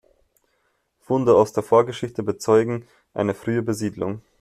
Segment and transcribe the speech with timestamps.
[0.99, 4.23] Funde aus der Vorgeschichte bezeugen eine frühe Besiedlung.